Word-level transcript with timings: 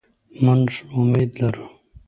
مونږ 0.43 0.69
امید 0.97 1.31
لرو 1.41 1.65